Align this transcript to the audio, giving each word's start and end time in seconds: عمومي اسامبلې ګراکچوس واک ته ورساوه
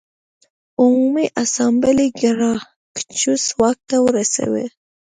عمومي 0.81 1.25
اسامبلې 1.43 2.07
ګراکچوس 2.19 3.45
واک 3.59 3.77
ته 3.89 3.97
ورساوه 4.05 4.65